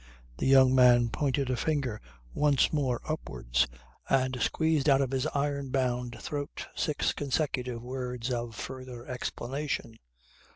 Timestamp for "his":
5.11-5.27